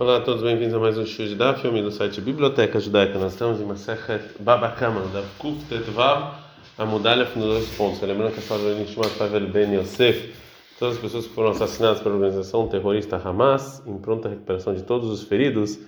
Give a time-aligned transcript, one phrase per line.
[0.00, 3.18] Olá a todos, bem-vindos a mais um show de da filme do site Biblioteca Judaica.
[3.18, 6.36] Nós estamos em Masechet Babakama, da Kuf Tetvav,
[6.78, 8.00] a Mudalha no dois pontos.
[8.00, 10.32] Lembrando que a palavra Nishmat Pavel Ben Yosef,
[10.78, 15.10] todas as pessoas que foram assassinadas pela organização terrorista Hamas, em pronta recuperação de todos
[15.10, 15.80] os feridos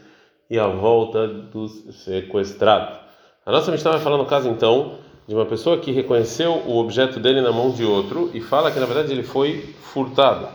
[0.51, 1.71] e a volta dos
[2.05, 2.99] sequestrados.
[3.47, 4.95] A nossa Mishnah vai falar no caso então
[5.29, 8.81] de uma pessoa que reconheceu o objeto dele na mão de outro e fala que
[8.81, 10.49] na verdade ele foi furtado.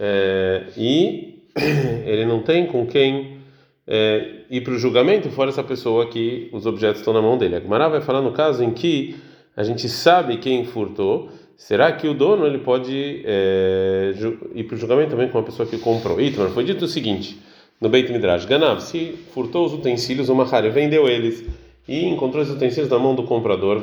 [0.00, 1.31] É, e
[2.06, 3.38] ele não tem com quem
[3.86, 7.56] é, ir para o julgamento, fora essa pessoa que os objetos estão na mão dele.
[7.56, 9.16] A Gemara vai falar no caso em que
[9.56, 11.30] a gente sabe quem furtou.
[11.56, 14.12] Será que o dono ele pode é,
[14.54, 16.20] ir para o julgamento também com uma pessoa que comprou?
[16.20, 17.38] Itmar, foi dito o seguinte
[17.80, 21.44] no Beit Midrash: Ganav, se furtou os utensílios, o Mahari vendeu eles
[21.86, 23.82] e encontrou os utensílios na mão do comprador.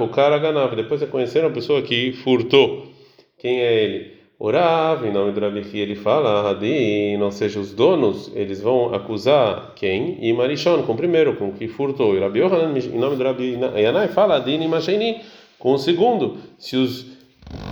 [0.00, 0.74] o cara Ganav.
[0.74, 2.86] Depois reconheceram a pessoa que furtou.
[3.38, 4.23] Quem é ele?
[4.46, 9.72] Orav, em nome do Rabi ele fala, Hadi, não seja os donos, eles vão acusar
[9.74, 10.18] quem?
[10.20, 12.14] E Marishon, com o primeiro, com o que furtou.
[12.14, 15.22] E Rabi Yohanan, em nome do Rabi Yanai, fala, Hadi, Imasheni,
[15.58, 16.36] com o segundo.
[16.58, 17.06] Se os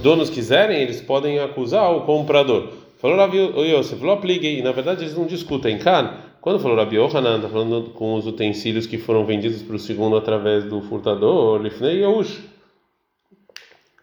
[0.02, 2.70] donos quiserem, eles podem acusar o comprador.
[2.96, 5.78] Falou Rabi Yosef, falou aplique, e na verdade eles não discutem.
[5.78, 9.78] Kan, quando falou Rabi Yohanan, está falando com os utensílios que foram vendidos para o
[9.78, 12.40] segundo através do furtador, Lifnei Yahush,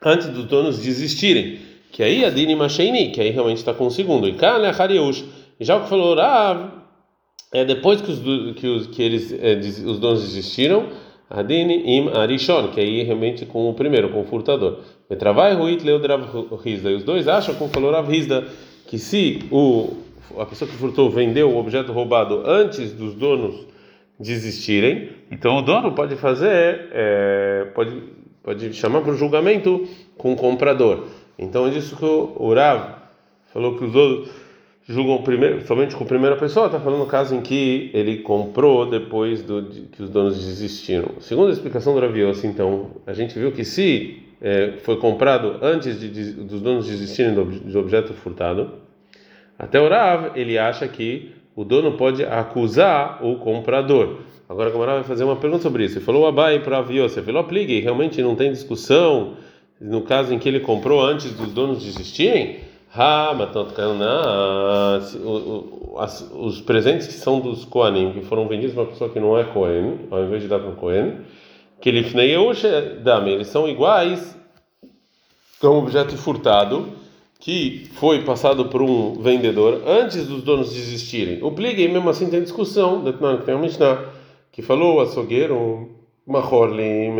[0.05, 3.91] antes dos donos desistirem que aí a Dini Masheini, que aí realmente está com o
[3.91, 4.27] segundo.
[4.27, 5.25] E Kale Hariush.
[5.59, 6.71] Já o que falou Rav,
[7.51, 8.19] é depois que os,
[8.55, 10.87] que os, que eles, é, os donos desistiram,
[11.29, 14.79] Adini im Arishon, que aí realmente com o primeiro, com o furtador.
[15.09, 16.23] Metravai Ruit Leodrav
[16.63, 16.89] Rizda.
[16.89, 18.47] E os dois acham, como falou Rav Rizda,
[18.87, 19.97] que se o,
[20.37, 23.67] a pessoa que furtou vendeu o objeto roubado antes dos donos
[24.19, 28.03] desistirem, então o dono pode fazer, é, pode,
[28.43, 29.87] pode chamar para o julgamento
[30.17, 31.05] com o comprador.
[31.39, 32.95] Então é disso que o Rav
[33.53, 34.29] falou que os outros
[34.87, 38.89] julgam primeiro, somente com a primeira pessoa, está falando no caso em que ele comprou
[38.89, 41.13] depois do, de, que os donos desistiram.
[41.19, 45.57] Segundo a explicação do Rav Yossi, então, a gente viu que se é, foi comprado
[45.61, 48.73] antes de, de, dos donos desistirem do, do objeto furtado,
[49.57, 54.21] até o Rav ele acha que o dono pode acusar o comprador.
[54.49, 55.99] Agora, o Rav vai fazer uma pergunta sobre isso.
[55.99, 59.35] Ele falou Abai para Rav Yossi, falou aplique, realmente não tem discussão
[59.79, 62.59] no caso em que ele comprou antes dos donos desistirem,
[66.33, 69.43] os presentes que são dos Koanim, que foram vendidos para uma pessoa que não é
[69.43, 71.17] Kohen, ao invés de dar para o Kohen,
[71.79, 72.11] que eles
[73.47, 74.35] são iguais
[75.61, 76.87] a um objeto furtado
[77.39, 81.41] que foi passado por um vendedor antes dos donos desistirem.
[81.41, 83.03] O Pligay, mesmo assim, tem discussão,
[84.51, 85.89] que falou o açougueiro
[86.29, 87.11] Mahorlim,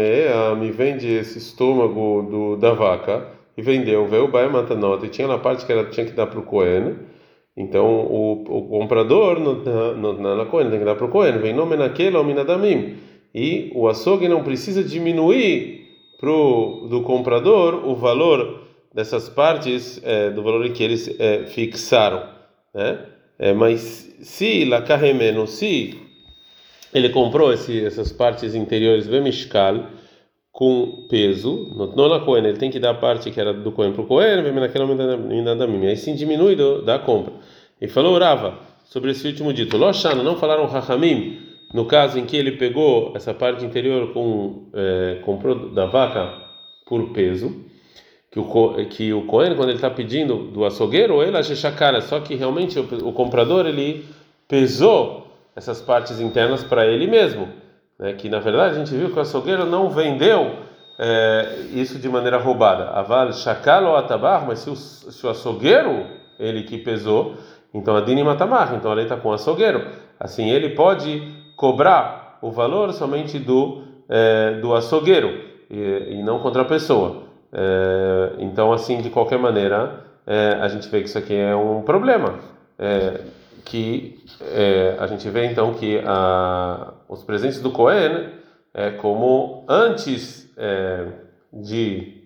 [0.60, 3.28] me vende esse estômago do, da vaca
[3.58, 6.40] e vendeu, veio o Matanota e tinha na parte que ela tinha que dar para
[6.40, 6.96] o Cohen.
[7.58, 11.76] Então o, o comprador no, na Cohen tem que dar para o Cohen, vem nome
[11.76, 12.98] naquele ou minadamim.
[13.34, 15.88] E o açougue não precisa diminuir
[16.20, 18.62] pro, do comprador o valor
[18.94, 22.24] dessas partes, é, do valor que eles é, fixaram.
[22.74, 23.00] Né?
[23.40, 26.09] É, mas se la carremeno, se
[26.94, 29.86] ele comprou esse, essas partes interiores Vemishkal
[30.52, 33.94] com peso, no na Cohen, ele tem que dar a parte que era do Cohen
[33.94, 34.44] para o Cohen,
[35.88, 37.34] aí sim diminui do, da compra.
[37.80, 41.40] E falou Rava sobre esse último dito, Loshana, não falaram Rahamim,
[41.74, 46.34] no caso em que ele pegou essa parte interior com é, comprou da vaca
[46.86, 47.64] por peso,
[48.32, 52.20] que o que o Cohen quando ele está pedindo do açougueiro, ele acha cara, só
[52.20, 54.04] que realmente o, o comprador ele
[54.48, 55.29] pesou
[55.60, 57.50] essas partes internas para ele mesmo,
[58.00, 58.14] né?
[58.14, 60.56] que na verdade a gente viu que o açougueiro não vendeu
[60.98, 62.92] é, isso de maneira roubada.
[62.92, 66.08] Aval shakal ou atabar, mas se o, se o açougueiro
[66.40, 67.36] ele que pesou,
[67.74, 69.86] então a dini matamar, então a lei está com o açougueiro.
[70.18, 71.22] Assim ele pode
[71.58, 77.24] cobrar o valor somente do é, do açougueiro e, e, não contra a pessoa.
[77.52, 80.08] É, então assim de qualquer maneira
[80.62, 82.36] a gente vê que isso aqui é um problema.
[83.66, 88.30] Que é, a gente vê então que a, os presentes do Cohen
[88.74, 91.08] é como antes é,
[91.52, 92.20] de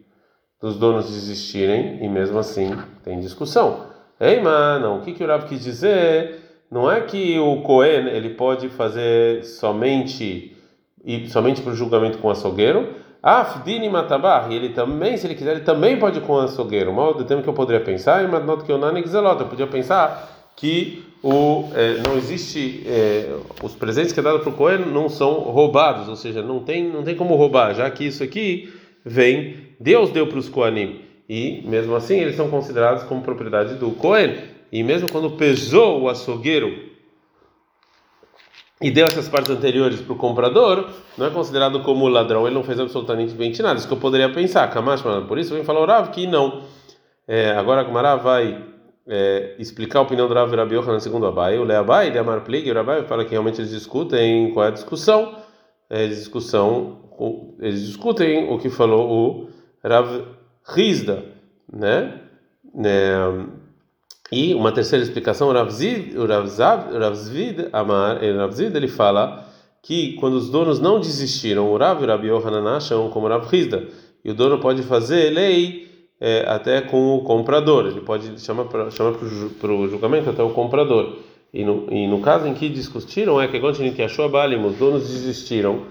[0.61, 2.71] dos donos desistirem e mesmo assim
[3.03, 3.87] tem discussão.
[4.19, 6.39] Ei, mano, o que que o Rav quis dizer?
[6.71, 10.55] Não é que o Cohen ele pode fazer somente
[11.03, 12.93] e somente para o julgamento com o açougueiro.
[13.21, 16.91] Afdini matabar, e ele também, se ele quiser, ele também pode ir com o açougueiro.
[16.91, 20.51] Mal do tempo que eu poderia pensar, mas não que eu não eu podia pensar
[20.55, 23.33] que o, é, não existe é,
[23.63, 26.91] os presentes que é dado para o Cohen não são roubados, ou seja, não tem
[26.91, 28.73] não tem como roubar, já que isso aqui
[29.05, 33.91] vem Deus deu para os Kohanim e mesmo assim eles são considerados como propriedade do
[33.91, 34.35] Cohen
[34.69, 36.91] e mesmo quando pesou o açougueiro
[38.81, 42.63] e deu essas partes anteriores para o comprador, não é considerado como ladrão, ele não
[42.63, 43.79] fez absolutamente nada.
[43.79, 46.63] Isso que eu poderia pensar, Kamash, por isso vem falar o Rav que não.
[47.25, 48.72] É, agora a Gumara vai
[49.07, 51.57] é, explicar a opinião do Rav Rabi Yohanan segundo Abai.
[51.57, 54.71] O Leabai, de Amar Plig, o Rabai fala que realmente eles discutem qual é a
[54.71, 55.37] discussão.
[55.89, 56.99] É, eles, discussão,
[57.59, 59.49] eles discutem o que falou o
[59.87, 60.25] Rav
[60.65, 61.25] Rizda,
[61.71, 62.21] né?
[62.85, 63.63] É,
[64.31, 69.47] e uma terceira explicação, o Ravzid, o Ravzid, Amar, o Ravzid, ele fala
[69.83, 73.45] que quando os donos não desistiram, o Rav e o Rabi Yohanan acham como Rav
[73.47, 73.87] Rizda,
[74.25, 75.92] e o dono pode fazer lei
[76.23, 78.87] é, até com o comprador, ele pode chamar para
[79.73, 81.17] o julgamento até o comprador.
[81.53, 84.77] E no, e no caso em que discutiram, é que gente achou a Balim, os
[84.77, 85.81] donos desistiram,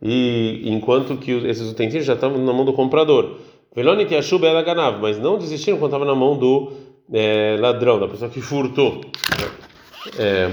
[0.00, 3.38] e enquanto que esses utensílios já estavam na mão do comprador.
[3.74, 6.72] Veloni Tiashu ela ganava, mas não desistiram quando estava na mão do
[7.12, 9.00] é, ladrão, da pessoa que furtou.
[10.16, 10.50] É,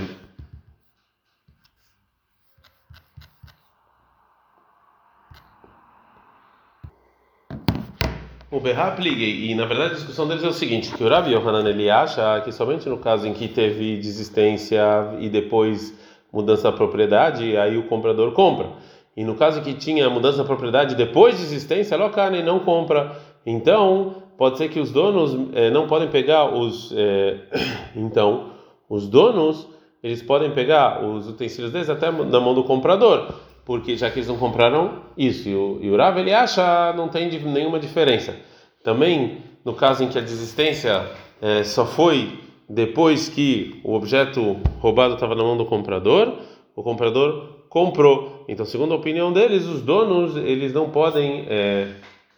[8.50, 11.34] O Berrap liguei, e na verdade a discussão deles é o seguinte: que o Rabi
[11.34, 14.82] Yohanan ele acha que somente no caso em que teve desistência
[15.20, 15.94] e depois
[16.32, 18.70] mudança da propriedade, aí o comprador compra.
[19.18, 23.18] E no caso que tinha mudança da propriedade depois de desistência, Lokane não compra.
[23.46, 26.94] Então, pode ser que os donos eh, não podem pegar os.
[26.96, 27.40] Eh,
[27.98, 28.52] então,
[28.88, 29.68] os donos
[30.02, 33.28] eles podem pegar os utensílios deles até na mão do comprador
[33.68, 35.50] porque já que eles não compraram isso.
[35.50, 38.34] E o, e o Rav ele acha não tem nenhuma diferença.
[38.82, 41.06] Também no caso em que a desistência
[41.42, 46.34] é, só foi depois que o objeto roubado estava na mão do comprador,
[46.74, 48.46] o comprador comprou.
[48.48, 51.90] Então, segundo a opinião deles, os donos eles não podem é,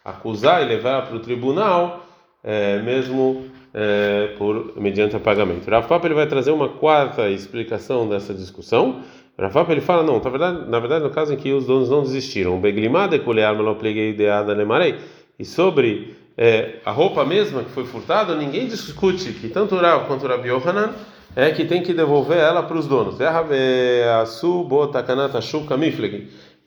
[0.04, 2.04] acusar e levar para o tribunal,
[2.42, 5.70] é, mesmo é, por mediante pagamento.
[5.86, 9.02] Papa ele vai trazer uma quarta explicação dessa discussão
[9.40, 12.02] Rafap ele fala, não, na verdade, na verdade, no caso em que os donos não
[12.02, 12.60] desistiram,
[15.38, 20.06] e sobre é, a roupa mesma que foi furtada, ninguém discute que tanto o Rav
[20.06, 20.92] quanto o Rabi Yohanan
[21.34, 23.16] é que tem que devolver ela para os donos.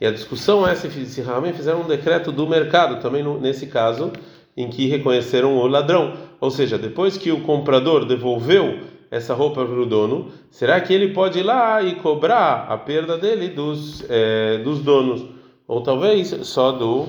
[0.02, 3.68] E a discussão é se, se realmente fizeram um decreto do mercado, também no, nesse
[3.68, 4.12] caso,
[4.56, 6.14] em que reconheceram o ladrão.
[6.40, 8.80] Ou seja, depois que o comprador devolveu
[9.14, 13.16] essa roupa para o dono, será que ele pode ir lá e cobrar a perda
[13.16, 15.24] dele dos, é, dos donos?
[15.68, 17.06] Ou talvez só do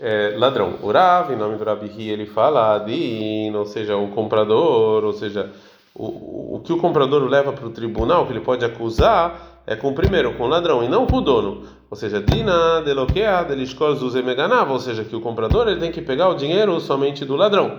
[0.00, 0.74] é, ladrão.
[0.82, 5.52] O Rav, em nome do Rabi ele fala Adin, ou seja, o comprador, ou seja,
[5.94, 9.94] o, o que o comprador leva para o tribunal, que ele pode acusar, é com
[9.94, 11.62] primeiro, com o ladrão, e não com o dono.
[11.88, 16.30] Ou seja, Dina deloquea delishkol zuzemeganava, ou seja, que o comprador ele tem que pegar
[16.30, 17.78] o dinheiro somente do ladrão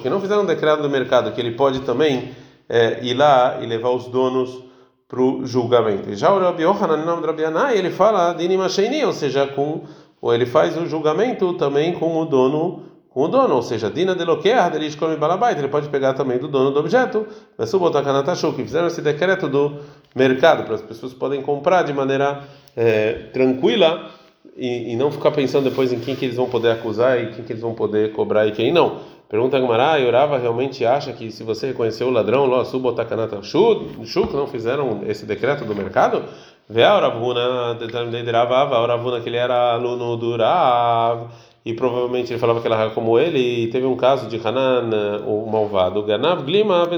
[0.00, 2.34] que não fizeram um decreto do mercado que ele pode também
[2.68, 4.64] é, ir lá e levar os donos
[5.06, 6.12] para o julgamento.
[6.14, 9.84] Já o Rabi Yohanan, nome do Anai, ele fala Dinima Sheini, ou seja, com
[10.20, 12.82] ou ele faz o julgamento também com o dono
[13.16, 16.36] com o dono, ou seja, Dina de Loquear, ele come balabait, ele pode pegar também
[16.36, 17.26] do dono do objeto,
[17.56, 19.78] mas o que fizeram esse decreto do
[20.14, 22.42] mercado, para as pessoas podem comprar de maneira
[22.76, 24.10] é, tranquila
[24.56, 27.44] e, e, não ficar pensando depois em quem que eles vão poder acusar e quem
[27.44, 29.00] que eles vão poder cobrar e quem não.
[29.28, 34.34] Pergunta a Gamara, Yorava realmente acha que se você reconheceu o ladrão, lo subotakanata shuk,
[34.34, 36.24] não fizeram esse decreto do mercado?
[36.68, 41.28] Vê a Oravuna, determinava Oravuna que ele era aluno do Rav,
[41.64, 45.24] e provavelmente ele falava que ela era como ele, e teve um caso de Hanan,
[45.26, 46.88] o malvado, Ganav Glima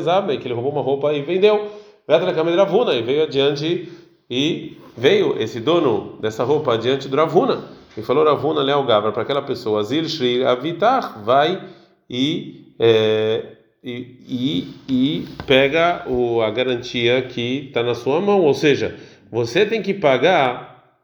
[0.41, 1.69] que ele roubou uma roupa e vendeu.
[2.07, 3.91] Vetra Kamedravuna, e veio adiante
[4.31, 7.62] e veio esse dono dessa roupa diante do Ravuna
[7.97, 11.62] e falou Ravuna Leal Gavra para aquela pessoa Zil Shri Avitar vai
[12.11, 13.45] e, é,
[13.83, 18.97] e, e, e, pega o, a garantia que está na sua mão, ou seja,
[19.31, 20.97] você tem que pagar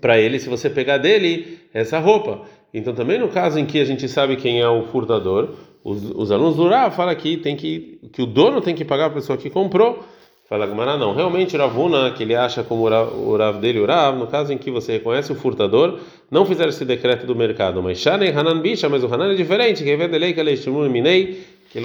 [0.00, 2.42] para ele se você pegar dele essa roupa.
[2.74, 6.32] Então também no caso em que a gente sabe quem é o furtador, os, os
[6.32, 9.36] alunos do Rav fala que tem que que o dono tem que pagar a pessoa
[9.36, 10.02] que comprou
[10.48, 11.14] Fala Gamara, não.
[11.14, 14.70] Realmente, Ravuna, que ele acha como o Rav dele, o Rav, no caso em que
[14.70, 15.98] você reconhece o furtador,
[16.30, 17.82] não fizeram esse decreto do mercado.
[17.82, 19.82] Mas Shanei Hanan Bisha, mas o Hanan é diferente.
[19.82, 21.80] Que vende que minei, que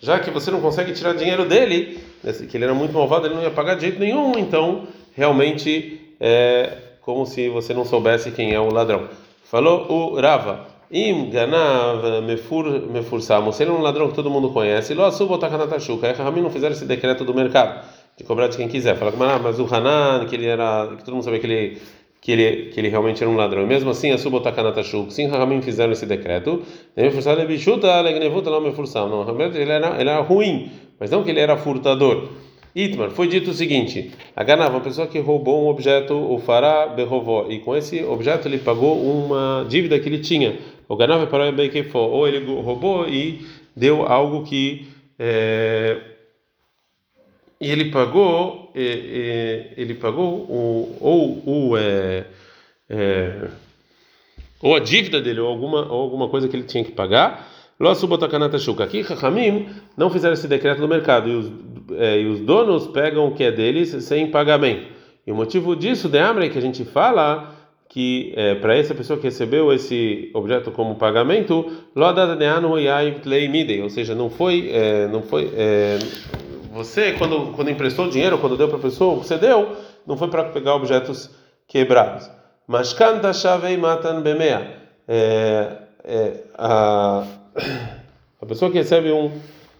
[0.00, 1.98] Já que você não consegue tirar dinheiro dele,
[2.50, 6.76] que ele era muito malvado, ele não ia pagar de jeito nenhum, então realmente é
[7.00, 9.08] como se você não soubesse quem é o ladrão.
[9.44, 10.73] Falou o Rava.
[10.90, 15.38] Im ganav mefur mefursamo, se ele é um ladrão que todo mundo conhece, lo asubo
[15.38, 17.84] takanatashuka, é Ramim não fizeram esse decreto do mercado,
[18.16, 18.96] de cobrar de quem quiser.
[18.96, 21.80] Fala, mas o Hanan, que ele era, que todo mundo sabia que ele
[22.24, 23.64] que ele, que ele realmente era um ladrão.
[23.64, 26.62] E mesmo assim, a subotakanatashuk, sim, Ramim fizeram esse decreto.
[26.96, 27.10] Não, ele
[29.70, 32.30] era, ele era ruim, mas não que ele era furtador.
[32.74, 36.88] Itmar, foi dito o seguinte: a ganava, uma pessoa que roubou um objeto, o fará
[36.88, 40.58] berrovó, e com esse objeto ele pagou uma dívida que ele tinha.
[40.88, 44.86] O ganava para o ou ele roubou e deu algo que
[45.18, 46.00] é,
[47.60, 52.26] e ele pagou, ele pagou o, ou o é,
[52.90, 53.48] é,
[54.60, 57.48] ou a dívida dele ou alguma ou alguma coisa que ele tinha que pagar.
[58.82, 61.52] Aqui, Rahamim não fizeram esse decreto no mercado e os,
[61.98, 64.86] é, e os donos pegam o que é deles sem pagamento.
[65.26, 67.53] E o motivo disso, de Amre, que a gente fala
[67.94, 71.64] que é, para essa pessoa que recebeu esse objeto como pagamento,
[73.80, 76.00] ou seja, não foi, é, não foi é,
[76.72, 80.42] você quando quando emprestou dinheiro, quando deu para a pessoa, você deu, não foi para
[80.46, 81.30] pegar objetos
[81.68, 82.28] quebrados.
[82.66, 84.76] Mas canta chave matan bemea.
[85.06, 87.24] É, é, a
[88.42, 89.30] a pessoa que recebe um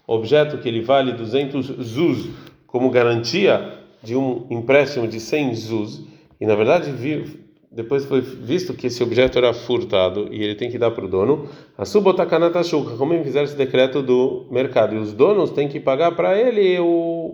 [0.07, 2.29] objeto que ele vale 200 zuz
[2.69, 3.73] como garantia
[4.05, 6.01] de um empréstimo de 100 zuz,
[6.41, 6.93] e na verdade
[7.75, 11.09] depois foi visto que esse objeto era furtado e ele tem que dar para o
[11.09, 16.13] dono, a subotakanatashuka, como fizeram esse decreto do mercado, e os donos têm que pagar
[16.13, 16.79] para ele,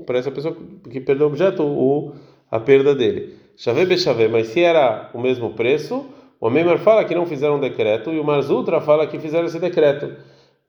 [0.07, 0.57] para essa pessoa
[0.91, 2.15] que perdeu o objeto, o,
[2.51, 3.35] a perda dele.
[3.55, 6.07] Chave bechave, mas se era o mesmo preço,
[6.41, 9.59] o Meimer fala que não fizeram um decreto e o Marzutra fala que fizeram esse
[9.59, 10.17] decreto.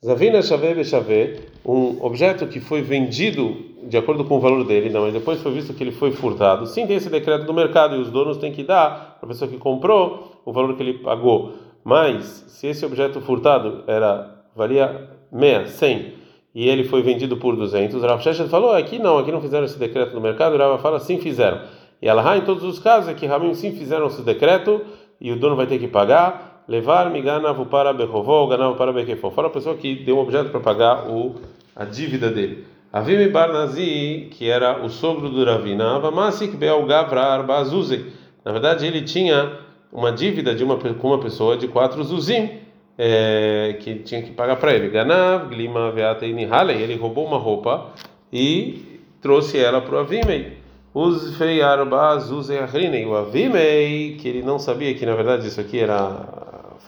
[0.04, 5.02] Zavina Shave Bechave, um objeto que foi vendido de acordo com o valor dele, não,
[5.02, 6.66] mas depois foi visto que ele foi furtado.
[6.66, 9.48] Sim, tem esse decreto do mercado e os donos têm que dar para a pessoa
[9.48, 11.54] que comprou o valor que ele pagou.
[11.84, 16.14] Mas se esse objeto furtado era valia 6, 100
[16.56, 19.78] e ele foi vendido por 200, Rav Sheshet falou: aqui não, aqui não fizeram esse
[19.78, 20.58] decreto do mercado.
[20.58, 21.62] Rav fala: sim, fizeram.
[22.02, 24.82] E ela em todos os casos é que Ramim sim fizeram esse decreto
[25.20, 29.30] e o dono vai ter que pagar levar miganavu para behovó, ganavu para bekefó.
[29.32, 31.36] Fora a pessoa que deu um objeto para pagar o,
[31.76, 32.66] a dívida dele.
[32.94, 38.06] Avimi Barnazi, que era o sogro do Ravina, Avamasik Beal Gavrar Bazuze.
[38.44, 39.60] Na verdade, ele tinha
[39.92, 42.50] uma dívida de uma, com uma pessoa de quatro zuzim,
[42.98, 44.90] é, que tinha que pagar para ele.
[44.90, 46.74] Ganav, Glima, Veata e Nihale.
[46.74, 47.92] Ele roubou uma roupa
[48.32, 50.58] e trouxe ela para o Avimei.
[50.94, 52.60] Os feiarba zuzei
[53.06, 56.41] o Avimei, que ele não sabia que na verdade isso aqui era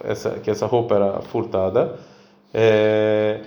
[0.03, 1.95] essa, que essa roupa era furtada,
[2.53, 3.39] é,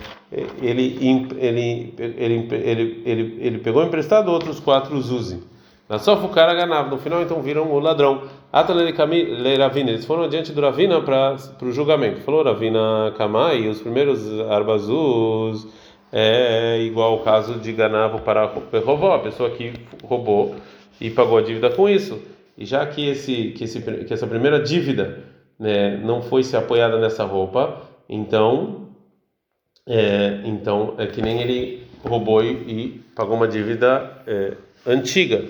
[0.60, 0.98] ele,
[1.40, 5.42] ele, ele, ele, ele, ele pegou emprestado outros quatro Zuzi.
[5.88, 6.90] Na só o cara ganava.
[6.90, 8.22] No final, então, viram o ladrão.
[8.52, 9.90] Ravina.
[9.90, 12.22] Eles foram adiante do Ravina para o julgamento.
[12.22, 15.66] Falou Ravina Kamai, os primeiros Arbazuz
[16.12, 19.72] é igual ao caso de Ganavo para Perrovó, a pessoa que
[20.04, 20.54] roubou
[21.00, 22.20] e pagou a dívida com isso.
[22.56, 25.24] E já que, esse, que, esse, que essa primeira dívida
[25.58, 28.88] né, não foi se apoiada nessa roupa, então
[29.86, 34.52] é, então é que nem ele roubou e, e pagou uma dívida é,
[34.86, 35.44] antiga.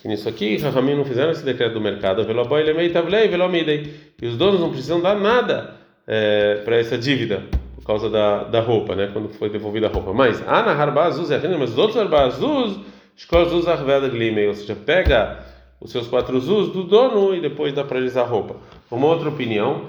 [0.00, 2.22] Que nisso aqui, Rahamim não fizeram esse decreto do mercado,
[4.22, 5.74] e os donos não precisam dar nada
[6.06, 7.42] é, para essa dívida
[7.76, 9.10] por causa da, da roupa, né?
[9.12, 10.12] Quando foi devolvida a roupa.
[10.12, 12.78] Mas Ana Harbazuz é mas os outros Harbazuz,
[14.48, 15.44] ou seja, pega
[15.80, 18.56] os seus quatro zus do dono e depois dá para eles a roupa.
[18.90, 19.82] Uma outra opinião,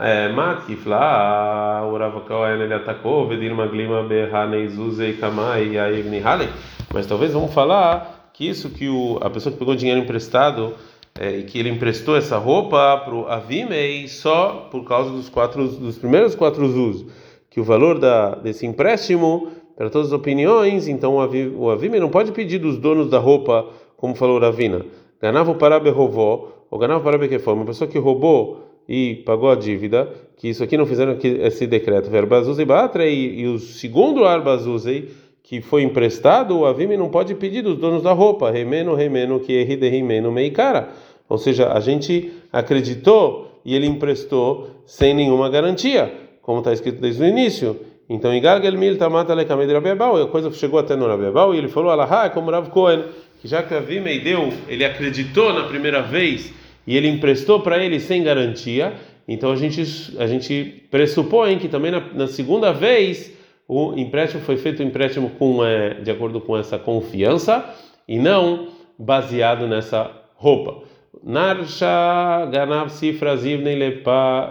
[0.00, 6.48] é, Matkifla, o Ravakaoen ele atacou, Vedir Maglima Behanei Zuzei Kamai Yaivni Hale,
[6.92, 10.74] mas talvez vamos falar que isso que o, a pessoa que pegou dinheiro emprestado
[11.16, 15.68] é, e que ele emprestou essa roupa para o Avimei só por causa dos quatro
[15.68, 17.06] dos primeiros quatro zus,
[17.48, 21.14] que o valor da, desse empréstimo para todas as opiniões, então
[21.56, 24.84] o Avimei não pode pedir dos donos da roupa, como falou Ravina.
[25.22, 30.08] Ganava para Berovó, ou ganava para Bequefó, uma pessoa que roubou e pagou a dívida,
[30.36, 35.10] que isso aqui não fizeram esse decreto, Verbazuzei Batra, e, e o segundo Arbazuzei,
[35.42, 39.52] que foi emprestado, o Avime não pode pedir dos donos da roupa, remeno, remeno, que
[39.52, 40.90] erri remeno, cara.
[41.28, 47.22] Ou seja, a gente acreditou e ele emprestou sem nenhuma garantia, como está escrito desde
[47.22, 47.76] o início.
[48.08, 51.90] Então, Igargel Mil Tamata Lekamed Rabiabal, a coisa chegou até no Rabiabal e ele falou,
[51.90, 53.04] Alahá, é como Rav Cohen
[53.40, 56.52] que já que Avimei deu, ele acreditou na primeira vez
[56.86, 58.94] e ele emprestou para ele sem garantia,
[59.26, 59.82] então a gente
[60.18, 63.32] a gente pressupõe que também na, na segunda vez
[63.68, 67.64] o empréstimo foi feito um empréstimo com é, de acordo com essa confiança
[68.08, 68.68] e não
[68.98, 70.82] baseado nessa roupa.
[71.22, 73.42] Narsha ganav sifras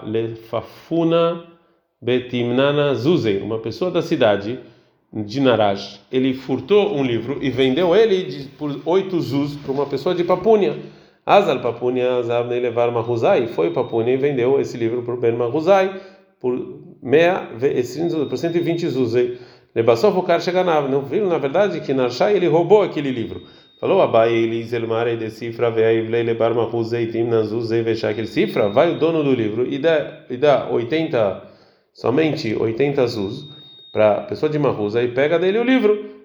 [0.03, 1.43] lefafuna
[1.99, 4.59] betimnana zuzei, uma pessoa da cidade
[5.11, 9.85] de Naraj, ele furtou um livro e vendeu ele de, por oito zuz para uma
[9.85, 10.77] pessoa de Papúnia.
[11.25, 15.99] Azal Papúnia Azavnei levar Mahuzai, foi Papúnia e vendeu esse livro para o Ben Mahuzai
[16.39, 17.49] por, meia,
[18.29, 19.13] por 120 zuz.
[20.15, 23.43] O cara chega na não viram na verdade que Narshai ele roubou aquele livro.
[23.79, 28.69] Falou Abai Elizel Mare de Cifra Veaivlei Lebar Mahuzeitim Nazuzei Veshakel Cifra.
[28.69, 31.43] Vai o dono do livro e dá, e dá 80,
[31.93, 33.56] somente 80 zuz
[33.91, 36.17] para a pessoa de Mahuza e pega dele o livro.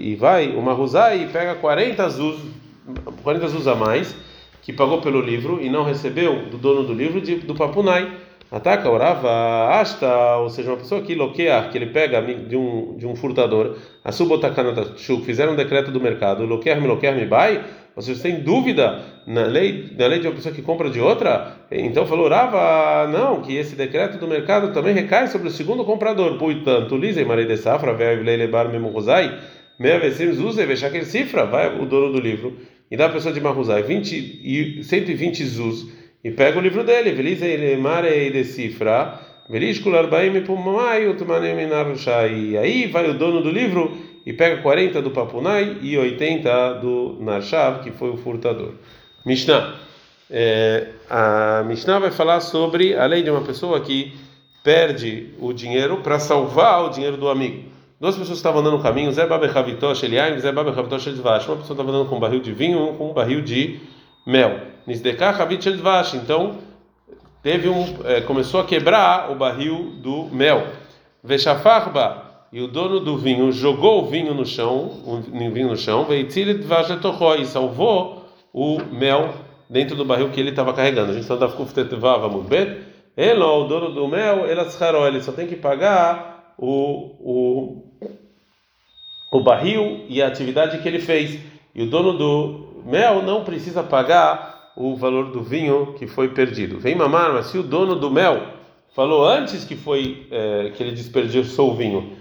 [0.00, 2.40] E vai o Mahuzai e pega 40 zuz,
[3.22, 4.14] 40 zuz a mais
[4.62, 8.12] que pagou pelo livro e não recebeu do dono do livro de, do Papunai
[8.50, 13.06] Ataca, orava, asta, ou seja, uma pessoa que loqueia, que ele pega de um, de
[13.06, 17.62] um furtador, a subotakanatachuk, fizeram um decreto do mercado, loquear me loquear me bai,
[18.00, 22.06] seja, sem dúvida na lei, na lei de uma pessoa que compra de outra, então
[22.06, 26.96] falou, orava, não, que esse decreto do mercado também recai sobre o segundo comprador, portanto,
[26.96, 29.38] lisei marei de safra, velho lebar memorosai,
[29.78, 32.56] meia vezes zuzei, vexar aquele cifra, vai o dono do livro,
[32.90, 34.12] e dá a pessoa de Maruzai 20
[34.42, 35.86] e 120 zuz,
[36.28, 39.18] e pega o livro dele, Velize Mare decifra,
[39.48, 41.06] Velishkular Baim Pumai,
[42.30, 47.16] E aí vai o dono do livro e pega 40 do Papunai e 80 do
[47.18, 48.74] Narshav, que foi o furtador.
[49.24, 49.76] Mishnah.
[50.30, 54.12] É, a Mishnah vai falar sobre a lei de uma pessoa que
[54.62, 57.70] perde o dinheiro para salvar o dinheiro do amigo.
[57.98, 61.48] Duas pessoas estavam andando no caminho, Zé Babe Havitosh Eliaim, Zé Babe Havitosh Elzvash.
[61.48, 63.80] Uma pessoa estava andando com um barril de vinho e um com um barril de
[64.28, 64.60] mel.
[64.86, 66.14] Nisdekach Havit Dvash.
[66.14, 66.58] Então,
[67.42, 70.66] teve um, é, começou a quebrar o barril do mel.
[71.24, 72.26] Veshafarba.
[72.52, 77.46] E o dono do vinho jogou o vinho no chão, o vinho no chão, e
[77.46, 79.34] salvou o mel
[79.68, 81.10] dentro do barril que ele estava carregando.
[81.10, 82.78] A gente está da Kuftetvava Mudbet.
[83.14, 87.82] Ele, o dono do mel, ele só tem que pagar o, o,
[89.32, 91.38] o barril e a atividade que ele fez.
[91.74, 96.78] E o dono do mel não precisa pagar o valor do vinho que foi perdido.
[96.78, 98.40] Vem mamar, mas se o dono do mel
[98.94, 102.16] falou antes que foi é, que ele desperdiçou o vinho,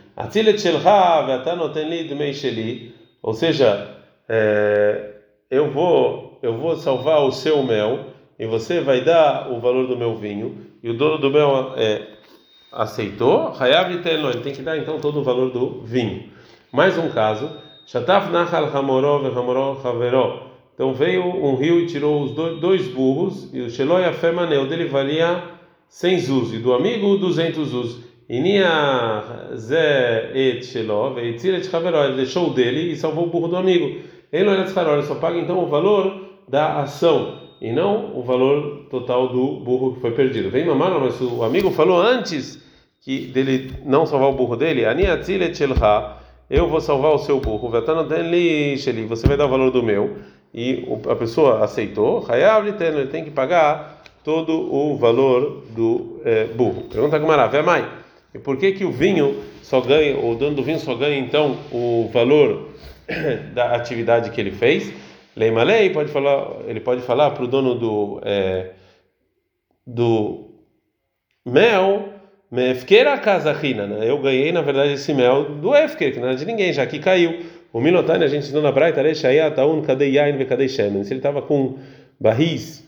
[3.22, 3.96] ou seja,
[4.28, 5.12] é,
[5.50, 9.96] eu vou eu vou salvar o seu mel e você vai dar o valor do
[9.96, 12.02] meu vinho e o dono do mel é,
[12.72, 16.30] aceitou, ele tem que dar então todo o valor do vinho.
[16.72, 17.50] Mais um caso,
[17.86, 20.47] Shataf Nachal Hamorov Hamorov Haverov
[20.78, 25.44] então veio um rio e tirou os dois burros, e o Sheloi Afemaneu dele valia
[25.90, 27.98] 100 zuz, e do amigo 200 zuz.
[28.30, 29.24] E Nia
[29.56, 34.02] Zé et Shelo, et Chaveró, ele deixou dele e salvou o burro do amigo.
[34.32, 34.62] Ele era
[34.94, 36.14] ele só paga então o valor
[36.48, 40.52] da ação, e não o valor total do burro que foi perdido.
[40.52, 42.64] Vem mamar, mas o amigo falou antes
[43.02, 45.74] que dele não salvar o burro dele, Ania Tzilet Shelha,
[46.48, 51.16] eu vou salvar o seu burro, você vai dar o valor do meu e a
[51.16, 52.26] pessoa aceitou,
[52.80, 56.84] ele tem que pagar todo o valor do é, burro.
[56.84, 57.88] Pergunta Gamara, vê mãe,
[58.34, 61.58] e por que que o vinho só ganha, o dono do vinho só ganha então
[61.72, 62.70] o valor
[63.54, 64.92] da atividade que ele fez?
[65.36, 68.72] Leima lei pode falar, ele pode falar para o dono do é,
[69.86, 70.50] do
[71.46, 72.10] mel,
[72.52, 74.10] mefkera casarina, né?
[74.10, 77.00] Eu ganhei na verdade esse mel do efker, que não é de ninguém, já que
[77.00, 77.46] caiu.
[77.78, 79.04] O Milotani, a gente ensinou na Braita,
[79.56, 80.36] Taun, Kadei Yain,
[80.68, 81.04] Shemen.
[81.04, 81.78] Se ele estava com
[82.20, 82.84] barris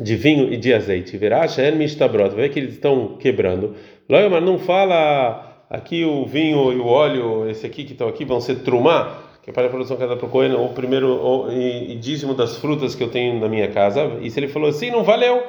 [0.00, 3.74] de vinho e de azeite, verá, Shen Mishtabrot, vai ver que eles estão quebrando.
[4.08, 8.40] Mas não fala aqui o vinho e o óleo, esse aqui que estão aqui, vão
[8.40, 12.58] ser trumá, que é para a produção cada para o primeiro e, e dízimo das
[12.58, 14.18] frutas que eu tenho na minha casa.
[14.22, 15.42] E se ele falou assim, não valeu,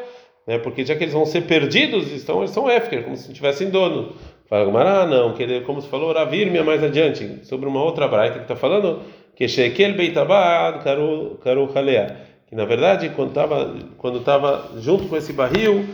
[0.47, 0.57] né?
[0.57, 3.69] Porque já que eles vão ser perdidos, estão, eles são éfker, como se não tivessem
[3.69, 4.15] dono.
[4.51, 8.35] Fala Gumara, ah, não, que como se falou, Ravir mais adiante, sobre uma outra braita
[8.35, 8.99] que está falando
[9.33, 15.31] que Shekel Beitabad Karu Halea, que na verdade quando estava quando estava junto com esse
[15.31, 15.85] barril,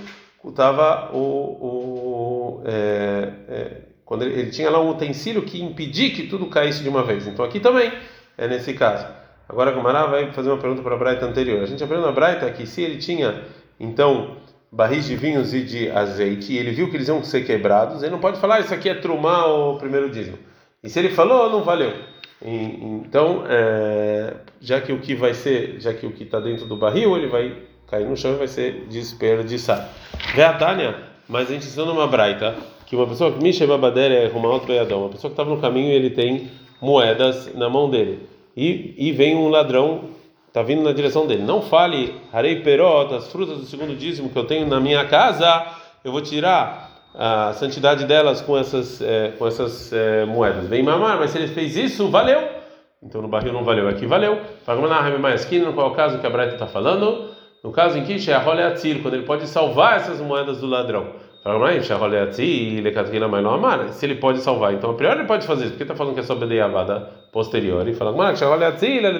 [0.43, 3.71] estava o, o é, é,
[4.03, 7.27] quando ele, ele, tinha lá um utensílio que impedia que tudo caísse de uma vez.
[7.27, 7.91] Então aqui também
[8.35, 9.05] é nesse caso.
[9.47, 11.61] Agora Gumara vai fazer uma pergunta para a braita anterior.
[11.61, 13.39] A gente aprendeu na braita que se ele tinha
[13.79, 14.37] então
[14.77, 18.11] barris de vinhos e de azeite, e ele viu que eles iam ser quebrados, ele
[18.11, 20.37] não pode falar, isso aqui é trumar o primeiro dízimo.
[20.83, 21.93] E se ele falou, não valeu.
[22.45, 22.55] E,
[23.03, 26.77] então, é, já que o que vai ser, já que o que está dentro do
[26.77, 29.89] barril, ele vai cair no chão e vai ser desperdiçado.
[30.35, 30.95] Vê a Tânia,
[31.27, 34.47] mas a gente ensinou numa braita que uma pessoa que me chama badeira é uma
[34.47, 38.19] outra uma pessoa que estava no caminho e ele tem moedas na mão dele.
[38.55, 40.09] E, e vem um ladrão
[40.47, 41.43] está vindo na direção dele.
[41.43, 45.65] Não fale, harei perot, as frutas do segundo dízimo que eu tenho na minha casa,
[46.03, 50.67] eu vou tirar a santidade delas com essas, é, com essas é, moedas.
[50.67, 52.47] Vem mamar, mas se ele fez isso, valeu.
[53.01, 54.39] Então no barril não valeu, aqui valeu.
[54.67, 57.29] No qual é caso que a Breta está falando?
[57.63, 58.17] No caso em que
[59.01, 61.07] quando ele pode salvar essas moedas do ladrão.
[63.93, 66.19] Se ele pode salvar, então a priori ele pode fazer isso, porque está falando que
[66.19, 67.87] é só Bedeiavada posterior.
[67.87, 68.11] E fala,
[68.83, 69.19] ele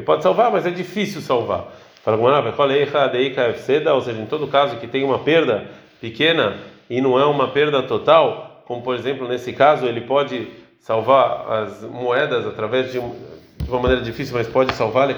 [0.00, 1.70] pode salvar, mas é difícil salvar.
[2.04, 5.66] Ou seja, em todo caso que tem uma perda
[6.00, 6.56] pequena
[6.88, 10.48] e não é uma perda total, como por exemplo nesse caso, ele pode
[10.80, 15.08] salvar as moedas através de, uma maneira difícil, mas pode salvar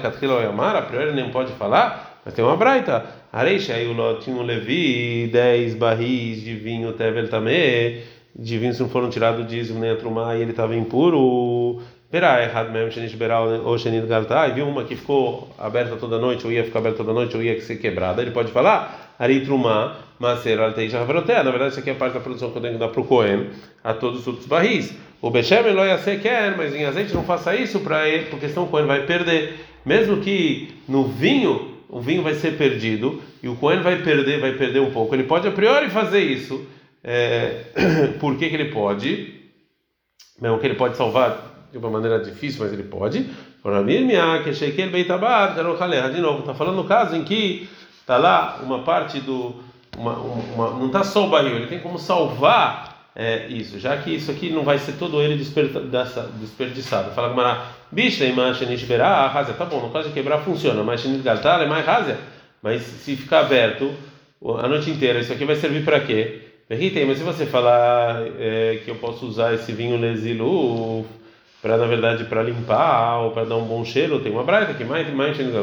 [0.79, 3.05] a priori ele nem pode falar, mas tem uma braita.
[3.33, 3.87] Areixa, aí
[4.19, 8.03] tinha um Levi, 10 barris de vinho Tevel também,
[8.37, 11.81] de vinho se não foram tirados do dízimo nem a trumar e ele estava impuro.
[12.15, 16.45] Verá, errado mesmo, Shenish Beral ou Shenid Galtai, viu uma que ficou aberta toda noite,
[16.45, 19.97] ou ia ficar aberta toda noite, ou ia ser quebrada, ele pode falar, Ari Trumá,
[20.17, 22.79] Maser, Alteja Havrotea, na verdade isso aqui é parte da produção que eu tenho que
[22.79, 23.49] dar para o Cohen,
[23.83, 24.97] a todos os outros barris.
[25.21, 28.47] O Bechem não ia ser quer, mas em azeite não faça isso para ele, porque
[28.47, 29.59] senão o Cohen vai perder.
[29.85, 34.53] Mesmo que no vinho, o vinho vai ser perdido, e o Cohen vai perder, vai
[34.53, 35.13] perder um pouco.
[35.13, 36.65] Ele pode a priori fazer isso.
[37.03, 37.63] É,
[38.21, 39.33] por que, que ele pode?
[40.41, 43.29] Mesmo que ele pode salvar de uma maneira difícil, mas ele pode.
[46.09, 47.67] De novo, está falando no caso em que
[47.99, 49.55] está lá uma parte do.
[49.97, 54.13] Uma, uma, não está só o barril, ele tem como salvar é, isso, já que
[54.13, 57.11] isso aqui não vai ser todo ele desperdiçado.
[57.11, 61.85] Fala Gmará, bicha, a razia, tá bom, no caso de quebrar funciona, mas é mais
[61.85, 62.17] razia,
[62.61, 63.93] mas se ficar aberto
[64.59, 66.41] a noite inteira, isso aqui vai servir para quê?
[66.69, 71.05] Mas se você falar é, que eu posso usar esse vinho lesilu
[71.65, 74.83] para na verdade para limpar ou para dar um bom cheiro, tem uma braita que
[74.83, 75.61] mais mais era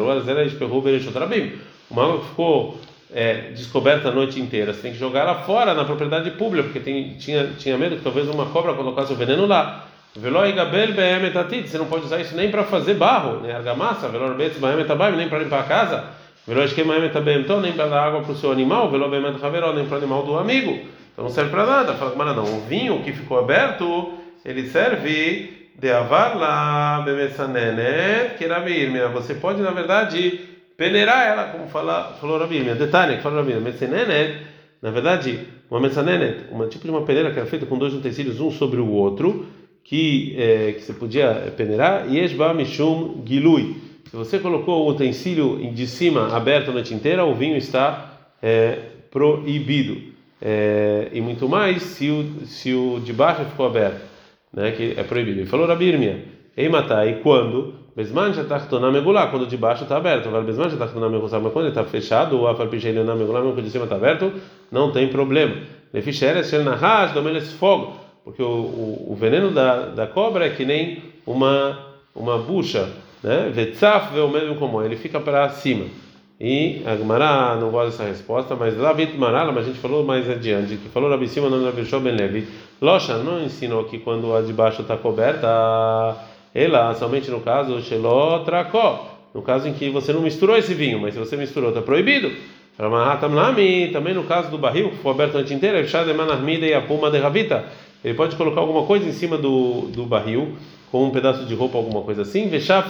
[1.88, 2.76] uma água que ficou
[3.14, 6.80] é, descoberta a noite inteira, você tem que jogar ela fora na propriedade pública, porque
[6.80, 9.86] tem, tinha, tinha medo que talvez uma cobra colocasse o veneno lá.
[10.16, 14.34] Veloi gabel beemetatit, você não pode usar isso nem para fazer barro, nem argamassa, velor
[14.34, 16.04] betz beemetabaim, nem para limpar a casa,
[16.44, 19.94] veloi esquema beemetabeemton, nem para dar água para o seu animal, veloi beemetachaveró, nem para
[19.94, 20.80] o animal do amigo.
[21.12, 21.92] Então não serve para nada.
[21.92, 29.08] Fala, mas não, o vinho que ficou aberto, ele serve de avarla bemetzanenet que Rabirmia.
[29.08, 30.38] Você pode, na verdade,
[30.76, 32.76] peneirar ela, como fala, falou Rabirmia.
[32.76, 33.60] Detalhe, que fala Rabirmia.
[33.60, 34.42] Metzanenet,
[34.80, 38.40] na verdade, uma metzanenet, um tipo de uma peneira que era feita com dois utensílios
[38.40, 39.44] um sobre o outro,
[39.82, 42.06] que, é, que você podia peneirar.
[42.08, 43.74] Yeshba mishum gilui.
[44.08, 48.78] Se você colocou o utensílio de cima aberto a noite inteira, o vinho está é,
[49.10, 50.12] proibido.
[50.40, 54.11] É, e muito mais se o, se o de baixo ficou aberto
[54.52, 55.40] né, que é proibido.
[55.40, 56.24] Ele falou Rabirmia,
[56.56, 57.74] ei matai, quando?
[57.94, 58.58] Besman já está
[58.90, 60.28] megulá, quando de baixo está aberto.
[60.28, 63.40] Agora, Besman já está megulá, mas quando ele está fechado, o afar pichei na megulá,
[63.40, 64.32] mas quando de cima está aberto,
[64.70, 65.56] não tem problema.
[65.92, 70.64] Leficheres, shel nahas, domeles fogo, porque o, o, o, veneno da, da cobra é que
[70.64, 71.78] nem uma,
[72.14, 72.88] uma bucha,
[73.22, 73.50] né?
[73.52, 75.84] Vetzaf, vê o mesmo como ele fica para cima.
[76.40, 80.02] E a Gemara não gosta dessa resposta, mas lá Bit Marala, mas a gente falou
[80.02, 82.48] mais adiante, que falou Rabi Sima, não Rabi Ben Levi.
[82.82, 85.46] Locha não ensinou que quando a de baixo está coberta,
[86.52, 91.14] ela, somente no caso, Shelotracó, no caso em que você não misturou esse vinho, mas
[91.14, 92.32] se você misturou, está proibido.
[93.92, 97.18] Também no caso do barril, que foi aberto a noite inteira, e a puma de
[97.18, 97.66] Ravita.
[98.04, 100.56] Ele pode colocar alguma coisa em cima do, do barril,
[100.90, 102.84] com um pedaço de roupa, alguma coisa assim, vexar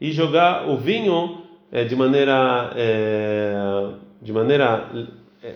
[0.00, 1.38] e jogar o vinho
[1.72, 3.88] é, de maneira é,
[4.22, 4.88] de maneira
[5.42, 5.54] é,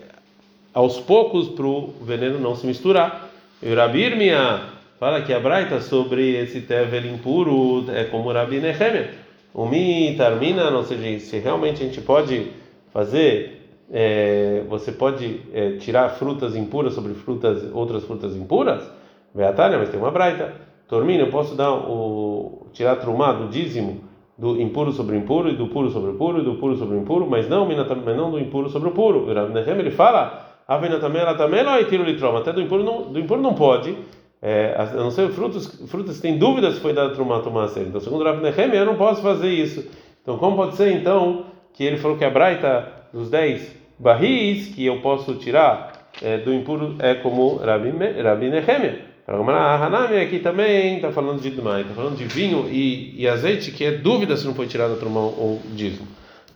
[0.73, 3.24] aos poucos para o veneno não se misturar.
[3.65, 4.59] E o Rabi Irmia
[4.99, 9.09] fala que a Braita sobre esse tevel impuro é como Rabi Nehemia.
[9.55, 12.51] O mi termina, não seja, se realmente a gente pode
[12.93, 18.87] fazer, é, você pode é, tirar frutas impuras sobre frutas, outras frutas impuras,
[19.33, 20.53] Veatária, mas tem uma Braita.
[20.87, 24.01] Tormina, eu posso dar o tirar trumá do dízimo
[24.37, 27.49] do impuro sobre impuro e do puro sobre puro e do puro sobre impuro, mas
[27.49, 29.33] não, mas não do impuro sobre o puro.
[29.33, 33.41] Rav Nehem ele fala, ela também não tiro litroma, até do impuro não, do impuro
[33.41, 33.95] não pode.
[34.41, 38.23] É, a não ser frutos, frutas tem dúvida se foi dado trumá tomar Então, segundo
[38.23, 39.87] Rav Nehem, eu não posso fazer isso.
[40.21, 44.85] Então, como pode ser então que ele falou que a braita dos 10 barris que
[44.85, 49.15] eu posso tirar é, do impuro é como Rabi, Rabi Nehemia?
[49.27, 53.71] A Hanami aqui também está falando de Dmai, está falando de vinho e, e, azeite,
[53.71, 56.07] que é dúvida se não foi tirado do mão ou dízimo.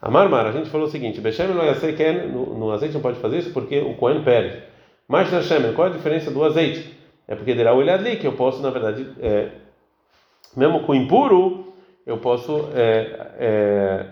[0.01, 3.39] A Marmar, a gente falou o seguinte: Bechem não no, no azeite não pode fazer
[3.39, 4.63] isso porque o Cohen perde.
[5.07, 6.97] Mas na Shemen, qual a diferença do azeite?
[7.27, 9.49] É porque derá o ali que eu posso, na verdade, é,
[10.55, 11.73] mesmo com impuro,
[12.05, 14.05] eu posso, é, é,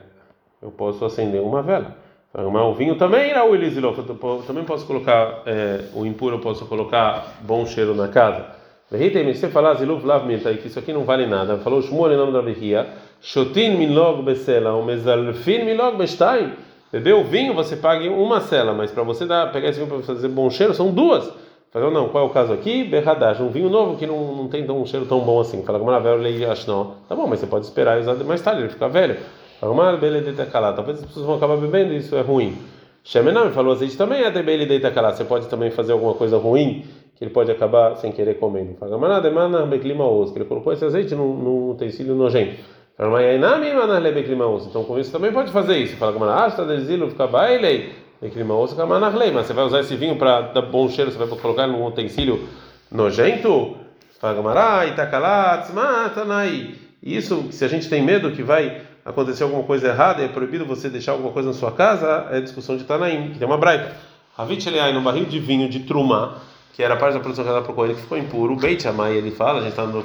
[0.62, 1.96] eu posso acender uma vela.
[2.34, 3.98] Mas o vinho também irá o Elisilov.
[3.98, 8.46] Eu também posso colocar é, o impuro, eu posso colocar bom cheiro na casa.
[8.92, 10.28] Verritem, se falar Ziluf Lav
[10.62, 11.58] que isso aqui não vale nada.
[11.58, 12.88] Falou Shmuel em nome da Verria.
[13.22, 16.52] Shotin min log besela, o mezalfin min log bestaim.
[16.92, 20.28] bebeu vinho, você pague uma cela, mas para você dar, pegar esse vinho para fazer
[20.28, 21.30] bom cheiro, são duas.
[21.72, 22.84] Falou, não, qual é o caso aqui?
[22.86, 25.64] Berradash, um vinho novo que não, não tem um cheiro tão bom assim.
[25.64, 26.96] Fala, como velho, lei acho não.
[27.10, 29.18] Tá bom, mas você pode esperar e usar mais tarde, ele fica velho.
[29.60, 30.76] Fala, como deita calar.
[30.76, 32.58] Talvez as pessoas vão acabar bebendo isso é ruim.
[33.04, 35.14] Shemenam falou, azeite também é debele deita calar.
[35.14, 38.76] Você pode também fazer alguma coisa ruim que ele pode acabar sem querer comendo.
[38.80, 42.58] Fala, mas nada, mana beclima osso, ele colocou esse azeite num, num utensílio nojento.
[43.00, 45.96] Então com isso também pode fazer isso.
[45.98, 47.94] Fala, como ah, está desilo, fica baile.
[48.20, 51.68] Beclima osso, mas você vai usar esse vinho para dar bom cheiro, você vai colocar
[51.68, 52.48] num utensílio
[52.92, 53.78] nojento?
[54.20, 56.74] Fala, gamará, itakalat, matanai.
[57.04, 60.90] Isso, se a gente tem medo que vai acontecer alguma coisa errada, é proibido você
[60.90, 63.96] deixar alguma coisa na sua casa, é discussão de Tanaim, que tem uma braita.
[64.36, 66.38] Havit Eliai, no barril de vinho de Trumá,
[66.74, 68.56] que era parte da produção que ela procurou, que ficou impuro.
[68.56, 70.04] Beit Amai, ele fala, a gente está no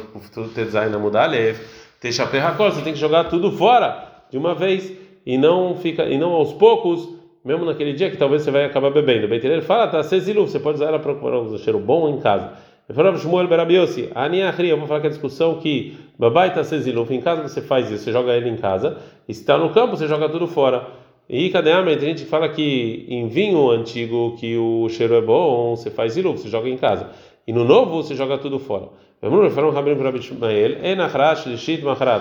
[0.48, 1.58] Tedzai na Mudalev,
[2.02, 4.92] deixa perracor, você tem que jogar tudo fora de uma vez
[5.24, 7.08] e não fica e não aos poucos,
[7.44, 9.28] mesmo naquele dia que talvez você vai acabar bebendo.
[9.28, 12.18] Beit ele fala, tá, sezilu, você pode usar ela para procurar um cheiro bom em
[12.18, 12.52] casa.
[12.88, 17.14] Eu falava Shmuel Berabiosi, Aniachri, eu vou falar que a discussão que Babai tá seziluf,
[17.14, 19.96] em casa você faz isso, você joga ele em casa, e se está no campo
[19.96, 20.88] você joga tudo fora.
[21.28, 25.20] E cadê a tem gente que fala que em vinho antigo que o cheiro é
[25.20, 27.10] bom, você faz iluf, você joga em casa.
[27.46, 28.88] E no novo você joga tudo fora.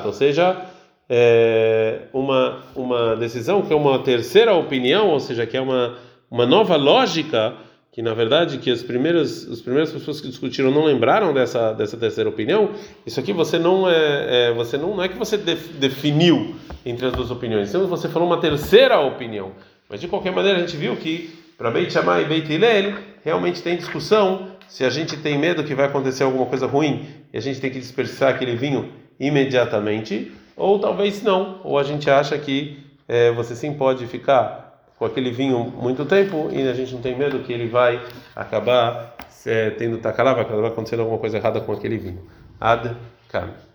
[0.05, 0.65] Ou seja,
[1.09, 5.97] é uma, uma decisão que é uma terceira opinião, ou seja, que é uma,
[6.29, 7.55] uma nova lógica
[7.91, 11.97] que na verdade que as primeiras as primeiras pessoas que discutiram não lembraram dessa dessa
[11.97, 12.69] terceira opinião.
[13.05, 16.55] Isso aqui você não é, é você não, não, é que você definiu
[16.85, 17.69] entre as duas opiniões.
[17.69, 19.51] Então você falou uma terceira opinião.
[19.89, 22.93] Mas de qualquer maneira a gente viu que para Beit Shammai e Beit Hillel
[23.25, 27.37] realmente tem discussão se a gente tem medo que vai acontecer alguma coisa ruim e
[27.37, 32.37] a gente tem que dispersar aquele vinho imediatamente ou talvez não ou a gente acha
[32.37, 37.01] que é, você sim pode ficar com aquele vinho muito tempo e a gente não
[37.01, 38.01] tem medo que ele vai
[38.33, 39.13] acabar
[39.45, 42.25] é, tendo takalá, vai acabar acontecendo alguma coisa errada com aquele vinho.
[42.57, 42.95] Ad
[43.27, 43.49] kan.